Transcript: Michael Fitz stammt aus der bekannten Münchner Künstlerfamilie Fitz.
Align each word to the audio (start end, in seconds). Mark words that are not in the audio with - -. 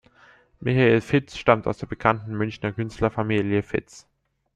Michael 0.59 0.99
Fitz 0.99 1.37
stammt 1.37 1.67
aus 1.67 1.77
der 1.77 1.85
bekannten 1.85 2.35
Münchner 2.35 2.71
Künstlerfamilie 2.73 3.61
Fitz. 3.61 4.07